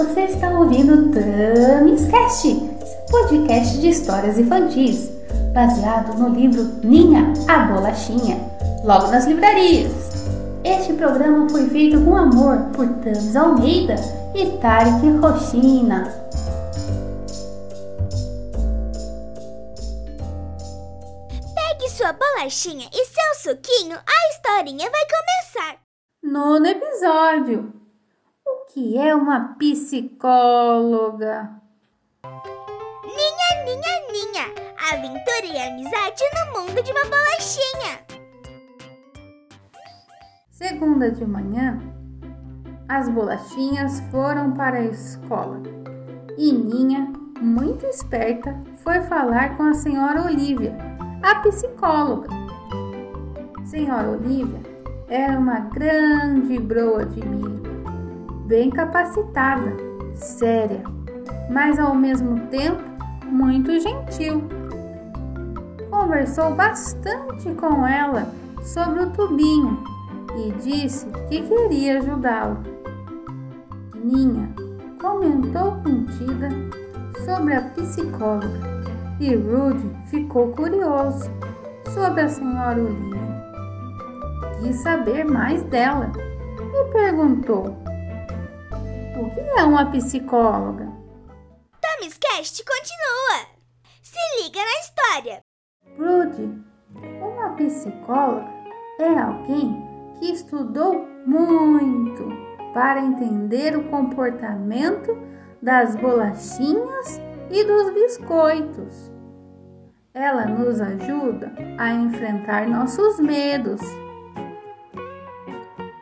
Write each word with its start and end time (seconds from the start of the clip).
Você 0.00 0.20
está 0.22 0.48
ouvindo 0.58 1.12
Tamis 1.12 2.06
Cast, 2.06 2.48
podcast 3.10 3.78
de 3.82 3.90
histórias 3.90 4.38
infantis, 4.38 5.10
baseado 5.52 6.16
no 6.18 6.30
livro 6.30 6.62
Ninha, 6.82 7.34
a 7.46 7.58
Bolachinha, 7.66 8.38
logo 8.82 9.08
nas 9.08 9.26
livrarias. 9.26 9.92
Este 10.64 10.94
programa 10.94 11.46
foi 11.50 11.68
feito 11.68 12.02
com 12.02 12.16
amor 12.16 12.70
por 12.72 12.88
Tamis 13.00 13.36
Almeida 13.36 13.96
e 14.34 14.46
Tarek 14.56 15.06
Rochina. 15.20 16.10
Pegue 21.54 21.90
sua 21.90 22.14
bolachinha 22.14 22.88
e 22.90 23.04
seu 23.04 23.54
suquinho, 23.54 23.98
a 23.98 24.30
historinha 24.32 24.90
vai 24.90 25.02
começar. 25.04 25.76
Nono 26.22 26.66
episódio. 26.68 27.79
Que 28.72 28.96
é 28.96 29.12
uma 29.14 29.56
psicóloga? 29.58 31.50
Ninha, 33.04 33.64
ninha, 33.64 33.94
ninha. 34.12 34.46
Aventura 34.92 35.44
e 35.44 35.58
amizade 35.58 36.22
no 36.34 36.44
mundo 36.60 36.80
de 36.80 36.92
uma 36.92 37.04
bolachinha. 37.04 37.98
Segunda 40.50 41.10
de 41.10 41.26
manhã, 41.26 41.80
as 42.88 43.08
bolachinhas 43.08 44.00
foram 44.12 44.52
para 44.52 44.78
a 44.78 44.84
escola 44.84 45.60
e 46.38 46.52
Ninha, 46.52 47.12
muito 47.40 47.84
esperta, 47.86 48.56
foi 48.76 49.00
falar 49.02 49.56
com 49.56 49.64
a 49.64 49.74
senhora 49.74 50.24
Olivia, 50.24 50.76
a 51.22 51.40
psicóloga. 51.40 52.28
Senhora 53.64 54.10
Olivia 54.10 54.60
era 55.08 55.36
uma 55.38 55.58
grande 55.58 56.56
broa 56.60 57.04
de 57.04 57.20
milho, 57.26 57.79
bem 58.50 58.68
capacitada, 58.68 59.76
séria, 60.12 60.82
mas 61.48 61.78
ao 61.78 61.94
mesmo 61.94 62.48
tempo 62.48 62.82
muito 63.26 63.70
gentil. 63.78 64.42
Conversou 65.88 66.52
bastante 66.56 67.48
com 67.54 67.86
ela 67.86 68.26
sobre 68.60 69.04
o 69.04 69.10
tubinho 69.10 69.84
e 70.36 70.50
disse 70.60 71.06
que 71.28 71.42
queria 71.42 71.98
ajudá-lo. 71.98 72.58
Ninha 73.94 74.52
comentou 75.00 75.76
contida 75.84 76.48
sobre 77.24 77.54
a 77.54 77.62
psicóloga 77.62 78.82
e 79.20 79.32
Rudy 79.32 79.96
ficou 80.06 80.48
curioso 80.48 81.30
sobre 81.94 82.22
a 82.22 82.28
senhora 82.28 82.82
Olivia. 82.82 83.30
Quis 84.58 84.74
saber 84.82 85.24
mais 85.24 85.62
dela 85.62 86.10
e 86.58 86.92
perguntou: 86.92 87.79
O 89.20 89.28
que 89.28 89.40
é 89.40 89.62
uma 89.64 89.84
psicóloga? 89.90 90.90
Tamis 91.78 92.16
Cast 92.16 92.64
continua. 92.64 93.50
Se 94.02 94.18
liga 94.42 94.58
na 94.58 94.80
história. 94.80 95.42
Rudy, 95.98 96.64
uma 97.20 97.50
psicóloga 97.50 98.50
é 98.98 99.18
alguém 99.18 99.76
que 100.18 100.32
estudou 100.32 101.06
muito 101.26 102.30
para 102.72 103.02
entender 103.02 103.76
o 103.76 103.90
comportamento 103.90 105.14
das 105.60 105.94
bolachinhas 105.96 107.20
e 107.50 107.62
dos 107.62 107.92
biscoitos. 107.92 109.12
Ela 110.14 110.46
nos 110.46 110.80
ajuda 110.80 111.52
a 111.78 111.92
enfrentar 111.92 112.66
nossos 112.66 113.20
medos. 113.20 113.82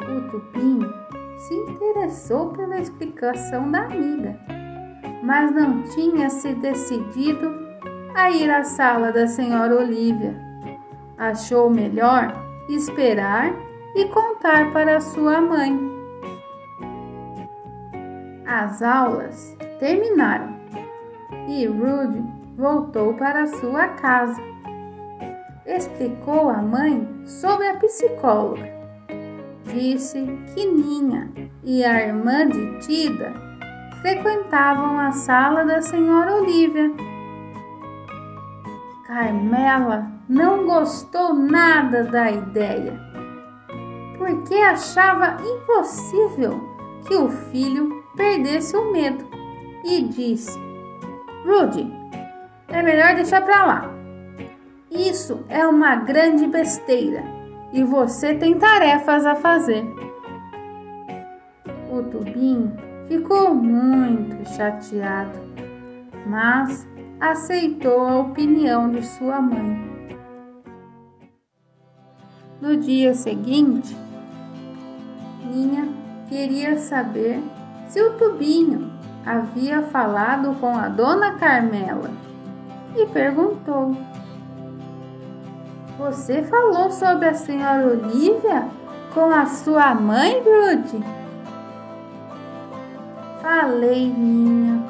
O 0.00 0.30
Tupinho 0.32 1.03
se 1.36 1.54
interessou 1.54 2.50
pela 2.50 2.78
explicação 2.78 3.70
da 3.70 3.82
amiga, 3.82 4.38
mas 5.22 5.52
não 5.52 5.82
tinha 5.82 6.30
se 6.30 6.54
decidido 6.54 7.52
a 8.14 8.30
ir 8.30 8.50
à 8.50 8.62
sala 8.62 9.12
da 9.12 9.26
senhora 9.26 9.76
Olivia. 9.76 10.34
Achou 11.18 11.70
melhor 11.70 12.32
esperar 12.68 13.52
e 13.94 14.04
contar 14.06 14.72
para 14.72 15.00
sua 15.00 15.40
mãe. 15.40 15.78
As 18.46 18.82
aulas 18.82 19.56
terminaram 19.78 20.54
e 21.48 21.66
Rudy 21.66 22.24
voltou 22.56 23.14
para 23.14 23.46
sua 23.46 23.88
casa. 23.88 24.40
Explicou 25.66 26.50
à 26.50 26.60
mãe 26.60 27.08
sobre 27.24 27.66
a 27.68 27.76
psicóloga. 27.76 28.73
Disse 29.74 30.24
que 30.54 30.66
Ninha 30.66 31.32
e 31.64 31.84
a 31.84 32.06
irmã 32.06 32.46
de 32.46 32.78
Tida 32.78 33.34
frequentavam 34.00 35.00
a 35.00 35.10
sala 35.10 35.64
da 35.64 35.82
senhora 35.82 36.36
Olivia. 36.36 36.92
Carmela 39.04 40.06
não 40.28 40.64
gostou 40.64 41.34
nada 41.34 42.04
da 42.04 42.30
ideia 42.30 43.00
porque 44.16 44.54
achava 44.54 45.38
impossível 45.42 46.60
que 47.08 47.16
o 47.16 47.28
filho 47.28 48.04
perdesse 48.16 48.76
o 48.76 48.92
medo 48.92 49.28
e 49.84 50.02
disse: 50.02 50.56
Rudy, 51.44 51.92
é 52.68 52.80
melhor 52.80 53.16
deixar 53.16 53.42
para 53.42 53.66
lá. 53.66 53.90
Isso 54.88 55.44
é 55.48 55.66
uma 55.66 55.96
grande 55.96 56.46
besteira 56.46 57.33
e 57.74 57.82
você 57.82 58.32
tem 58.34 58.56
tarefas 58.56 59.26
a 59.26 59.34
fazer. 59.34 59.84
O 61.90 62.04
tubinho 62.04 62.72
ficou 63.08 63.52
muito 63.52 64.48
chateado, 64.50 65.40
mas 66.24 66.86
aceitou 67.20 68.06
a 68.06 68.20
opinião 68.20 68.90
de 68.90 69.04
sua 69.04 69.40
mãe. 69.40 69.92
No 72.60 72.76
dia 72.76 73.12
seguinte, 73.12 73.96
Ninha 75.44 75.88
queria 76.28 76.78
saber 76.78 77.42
se 77.88 78.00
o 78.00 78.14
tubinho 78.14 78.90
havia 79.26 79.82
falado 79.82 80.54
com 80.60 80.76
a 80.76 80.88
dona 80.88 81.32
Carmela 81.32 82.10
e 82.96 83.04
perguntou: 83.06 83.96
Você 85.98 86.42
falou 86.42 86.90
sobre 86.90 87.28
a 87.28 87.34
senhora 87.34 87.86
Olivia 87.86 88.66
com 89.14 89.30
a 89.30 89.46
sua 89.46 89.94
mãe, 89.94 90.42
Rudy? 90.42 91.04
Falei, 93.40 94.12
Ninha, 94.12 94.82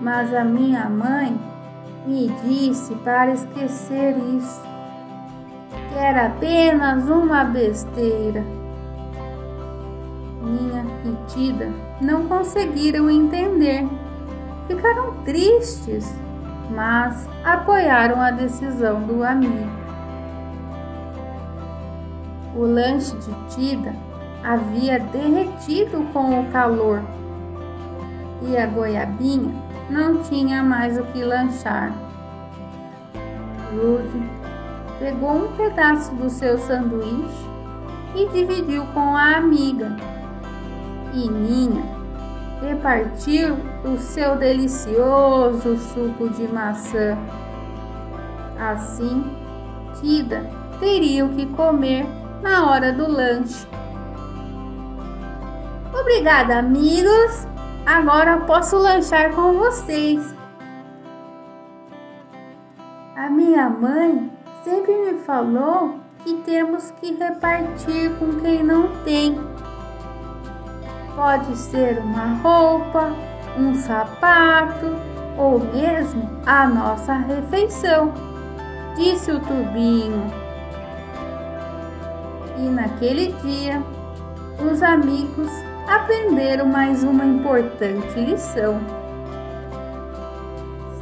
mas 0.00 0.34
a 0.34 0.42
minha 0.42 0.88
mãe 0.88 1.38
me 2.04 2.28
disse 2.42 2.96
para 2.96 3.30
esquecer 3.30 4.16
isso, 4.36 4.60
que 5.92 5.98
era 5.98 6.26
apenas 6.26 7.08
uma 7.08 7.44
besteira. 7.44 8.44
Ninha 10.42 10.84
e 11.04 11.32
Tida 11.32 11.70
não 12.00 12.26
conseguiram 12.26 13.08
entender. 13.08 13.86
Ficaram 14.66 15.14
tristes, 15.24 16.12
mas 16.74 17.28
apoiaram 17.44 18.20
a 18.20 18.32
decisão 18.32 19.00
do 19.02 19.22
amigo. 19.22 19.83
O 22.54 22.62
lanche 22.62 23.16
de 23.16 23.54
Tida 23.54 23.94
havia 24.42 25.00
derretido 25.00 26.06
com 26.12 26.40
o 26.40 26.52
calor 26.52 27.02
e 28.42 28.56
a 28.56 28.66
goiabinha 28.66 29.52
não 29.90 30.22
tinha 30.22 30.62
mais 30.62 30.98
o 30.98 31.04
que 31.04 31.24
lanchar. 31.24 31.92
Rudy 33.72 34.30
pegou 34.98 35.32
um 35.32 35.56
pedaço 35.56 36.14
do 36.14 36.30
seu 36.30 36.58
sanduíche 36.58 37.48
e 38.14 38.28
dividiu 38.28 38.84
com 38.94 39.16
a 39.16 39.36
amiga 39.36 39.96
e 41.12 41.28
Ninha 41.28 41.82
repartiu 42.60 43.56
o 43.84 43.98
seu 43.98 44.36
delicioso 44.36 45.76
suco 45.76 46.28
de 46.30 46.46
maçã. 46.48 47.18
Assim, 48.58 49.24
Tida 50.00 50.48
teria 50.78 51.24
o 51.24 51.30
que 51.30 51.46
comer 51.46 52.06
na 52.44 52.70
hora 52.70 52.92
do 52.92 53.10
lanche. 53.10 53.66
Obrigada, 55.98 56.58
amigos! 56.58 57.48
Agora 57.86 58.36
posso 58.40 58.76
lanchar 58.76 59.32
com 59.32 59.54
vocês. 59.54 60.34
A 63.16 63.30
minha 63.30 63.70
mãe 63.70 64.30
sempre 64.62 64.92
me 64.92 65.18
falou 65.20 65.98
que 66.22 66.34
temos 66.44 66.90
que 66.92 67.14
repartir 67.14 68.10
com 68.18 68.40
quem 68.40 68.62
não 68.62 68.88
tem. 69.04 69.40
Pode 71.16 71.56
ser 71.56 71.98
uma 71.98 72.34
roupa, 72.42 73.10
um 73.56 73.74
sapato 73.74 74.86
ou 75.38 75.60
mesmo 75.60 76.28
a 76.44 76.66
nossa 76.66 77.14
refeição, 77.14 78.12
disse 78.96 79.30
o 79.30 79.40
tubinho. 79.40 80.43
E 82.64 82.66
naquele 82.66 83.30
dia, 83.42 83.82
os 84.58 84.82
amigos 84.82 85.50
aprenderam 85.86 86.64
mais 86.64 87.04
uma 87.04 87.22
importante 87.22 88.18
lição. 88.18 88.80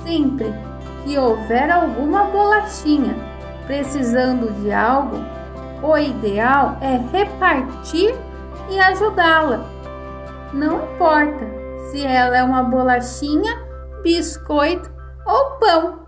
Sempre 0.02 0.52
que 1.04 1.16
houver 1.16 1.70
alguma 1.70 2.24
bolachinha 2.24 3.14
precisando 3.64 4.52
de 4.60 4.72
algo, 4.72 5.18
o 5.84 5.96
ideal 5.96 6.78
é 6.80 6.96
repartir 7.16 8.12
e 8.68 8.80
ajudá-la. 8.80 9.64
Não 10.52 10.82
importa 10.82 11.46
se 11.92 12.04
ela 12.04 12.36
é 12.38 12.42
uma 12.42 12.64
bolachinha, 12.64 13.56
biscoito 14.02 14.90
ou 15.24 15.58
pão. 15.60 16.01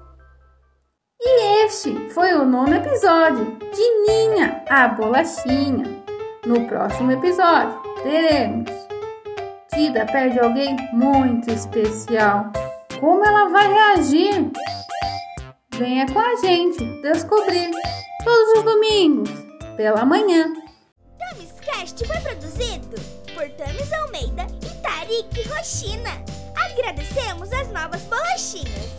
Este 1.65 2.11
foi 2.11 2.35
o 2.35 2.45
nono 2.45 2.75
episódio 2.75 3.57
de 3.73 4.03
Ninha, 4.07 4.63
a 4.69 4.89
bolachinha. 4.89 6.05
No 6.45 6.67
próximo 6.67 7.13
episódio 7.13 7.81
teremos 8.03 8.71
Tida 9.73 10.05
perde 10.05 10.39
alguém 10.41 10.77
muito 10.93 11.51
especial. 11.51 12.53
Como 13.01 13.25
ela 13.25 13.49
vai 13.49 13.67
reagir? 13.67 14.53
Venha 15.77 16.07
com 16.13 16.19
a 16.19 16.37
gente 16.37 16.85
descobrir 17.01 17.71
todos 18.23 18.59
os 18.59 18.63
domingos 18.63 19.31
pela 19.79 20.05
manhã. 20.05 20.53
Tamiscast 21.19 22.07
foi 22.07 22.21
produzido 22.21 22.97
por 23.33 23.49
Tamis 23.53 23.91
Almeida 23.91 24.47
e 24.63 24.83
Tarik 24.83 25.49
Rochina. 25.49 26.11
Agradecemos 26.55 27.51
as 27.55 27.69
novas 27.73 28.03
bolachinhas. 28.03 28.94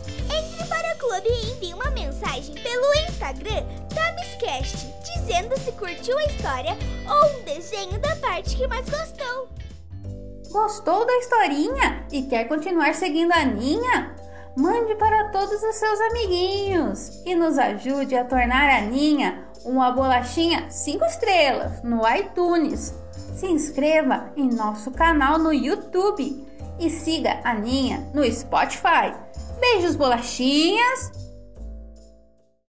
Para 0.69 0.95
o 0.95 0.97
clube 0.97 1.29
e 1.29 1.51
envie 1.51 1.73
uma 1.73 1.91
mensagem 1.91 2.56
pelo 2.56 2.94
Instagram 3.07 3.63
Tamiscast, 3.94 4.88
dizendo 5.03 5.57
se 5.59 5.71
curtiu 5.73 6.17
a 6.17 6.23
história 6.25 6.77
ou 7.07 7.39
um 7.39 7.44
desenho 7.44 8.00
da 8.00 8.15
parte 8.15 8.56
que 8.56 8.67
mais 8.67 8.89
gostou. 8.89 9.50
Gostou 10.51 11.06
da 11.06 11.17
historinha 11.17 12.07
e 12.12 12.23
quer 12.23 12.47
continuar 12.47 12.95
seguindo 12.95 13.31
a 13.33 13.45
Ninha? 13.45 14.15
Mande 14.57 14.95
para 14.95 15.29
todos 15.31 15.62
os 15.62 15.75
seus 15.75 16.00
amiguinhos 16.12 17.21
e 17.25 17.35
nos 17.35 17.57
ajude 17.57 18.15
a 18.15 18.23
tornar 18.23 18.69
a 18.69 18.81
Ninha 18.81 19.45
uma 19.65 19.91
bolachinha 19.91 20.69
5 20.69 21.06
estrelas 21.06 21.83
no 21.83 22.01
iTunes. 22.07 22.94
Se 23.35 23.47
inscreva 23.47 24.31
em 24.38 24.50
nosso 24.50 24.91
canal 24.91 25.38
no 25.38 25.51
YouTube 25.51 26.47
e 26.79 26.89
siga 26.89 27.39
a 27.44 27.53
Ninha 27.53 28.09
no 28.13 28.23
Spotify. 28.31 29.25
Beijos, 29.73 29.95
bolachinhas! 29.95 31.12